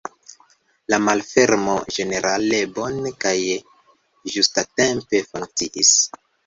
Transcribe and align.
La 0.93 0.97
malfermo 1.07 1.75
ĝenerale 1.97 2.63
bone 2.81 3.15
kaj 3.27 3.37
ĝustatempe 4.35 5.27
funkciis. 5.33 5.99